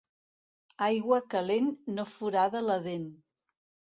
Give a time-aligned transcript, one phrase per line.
[0.85, 1.69] Aigua calent
[1.99, 3.07] no forada la dent.